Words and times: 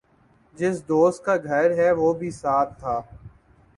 جس 0.55 0.75
دوست 0.87 1.23
کا 1.25 1.35
گھر 1.39 1.67
ہےوہ 1.77 2.13
بھی 2.19 2.29
ساتھ 2.33 2.79
تھا۔ 2.79 2.95